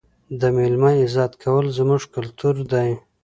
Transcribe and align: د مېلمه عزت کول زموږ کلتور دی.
د 0.39 0.41
مېلمه 0.55 0.91
عزت 1.01 1.31
کول 1.43 1.65
زموږ 1.77 2.01
کلتور 2.15 2.55
دی. 2.71 2.89